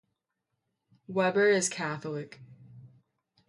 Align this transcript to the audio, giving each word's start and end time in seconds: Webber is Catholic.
Webber 1.07 1.47
is 1.51 1.69
Catholic. 1.69 2.39